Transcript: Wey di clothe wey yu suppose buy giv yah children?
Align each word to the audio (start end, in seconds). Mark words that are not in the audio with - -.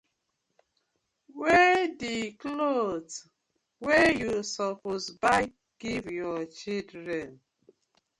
Wey 1.41 1.77
di 1.99 2.15
clothe 2.41 3.15
wey 3.85 4.07
yu 4.21 4.33
suppose 4.53 5.07
buy 5.21 5.43
giv 5.79 6.05
yah 6.19 6.41
children? 6.59 7.29